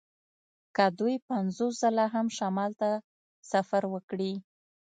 که 0.75 0.85
دوی 0.99 1.15
پنځوس 1.29 1.73
ځله 1.81 2.05
هم 2.13 2.27
شمال 2.37 2.71
ته 2.81 2.89
سفر 3.51 3.83
وکړي 3.93 4.33